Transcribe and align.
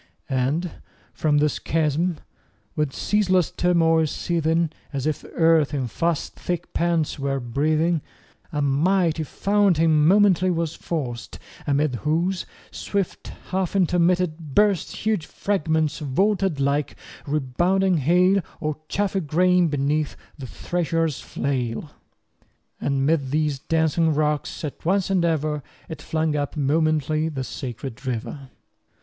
And 0.31 0.71
from 1.13 1.37
this 1.37 1.59
chasm, 1.59 2.17
with 2.75 2.91
ceaseless 2.91 3.51
turmoil 3.51 4.07
seething, 4.07 4.71
As 4.91 5.05
if 5.05 5.21
this 5.21 5.29
earth 5.35 5.75
in 5.75 5.85
fast 5.85 6.33
thick 6.33 6.73
pants 6.73 7.19
were 7.19 7.39
breathing, 7.39 8.01
A 8.51 8.63
mighty 8.63 9.21
fountain 9.21 10.07
momently 10.07 10.49
was 10.49 10.73
forced; 10.73 11.37
Amid 11.67 11.97
whose 11.97 12.47
swift 12.71 13.27
half 13.51 13.75
intermitted 13.75 14.55
burst 14.55 14.89
20 14.89 15.01
Huge 15.03 15.25
fragments 15.27 15.99
vaulted 15.99 16.59
like 16.59 16.95
rebounding 17.27 17.97
hail, 17.97 18.41
Or 18.59 18.77
chaffy 18.89 19.19
grain 19.19 19.67
beneath 19.67 20.15
the 20.35 20.47
thresher's 20.47 21.19
flail: 21.21 21.91
And 22.79 23.05
'mid 23.05 23.29
these 23.29 23.59
dancing 23.59 24.15
rocks 24.15 24.63
at 24.63 24.83
once 24.83 25.11
and 25.11 25.23
ever 25.23 25.61
It 25.87 26.01
flung 26.01 26.35
up 26.35 26.57
momently 26.57 27.29
the 27.29 27.43
sacred 27.43 28.03
river. 28.07 28.49